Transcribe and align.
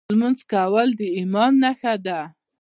لمونځ 0.13 0.39
کول 0.51 0.89
د 0.99 1.01
ایمان 1.17 1.51
نښه 1.63 1.93
ده. 2.05 2.19